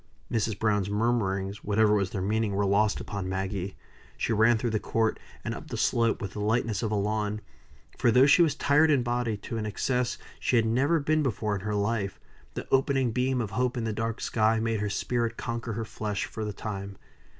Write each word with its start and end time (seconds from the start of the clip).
Mrs. 0.31 0.57
Browne's 0.57 0.89
murmurings, 0.89 1.63
whatever 1.63 1.93
was 1.93 2.09
their 2.09 2.23
meaning, 2.23 2.55
were 2.55 2.65
lost 2.65 2.99
upon 2.99 3.29
Maggie. 3.29 3.75
She 4.17 4.33
ran 4.33 4.57
through 4.57 4.71
the 4.71 4.79
court, 4.79 5.19
and 5.45 5.53
up 5.53 5.67
the 5.67 5.77
slope, 5.77 6.23
with 6.23 6.33
the 6.33 6.39
lightness 6.39 6.81
of 6.81 6.89
a 6.91 6.95
lawn; 6.95 7.39
for 7.99 8.09
though 8.09 8.25
she 8.25 8.41
was 8.41 8.55
tired 8.55 8.89
in 8.89 9.03
body 9.03 9.37
to 9.37 9.57
an 9.59 9.67
excess 9.67 10.17
she 10.39 10.55
had 10.55 10.65
never 10.65 10.99
been 10.99 11.21
before 11.21 11.53
in 11.53 11.61
her 11.61 11.75
life, 11.75 12.19
the 12.55 12.67
opening 12.71 13.11
beam 13.11 13.41
of 13.41 13.51
hope 13.51 13.77
in 13.77 13.83
the 13.83 13.93
dark 13.93 14.21
sky 14.21 14.59
made 14.59 14.79
her 14.79 14.89
spirit 14.89 15.37
conquer 15.37 15.73
her 15.73 15.85
flesh 15.85 16.25
for 16.25 16.43
the 16.43 16.51
time. 16.51 16.97